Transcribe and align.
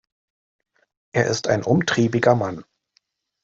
Er 1.13 1.27
ist 1.27 1.47
ein 1.47 1.61
umtriebiger 1.61 2.33
Mann. 2.33 2.65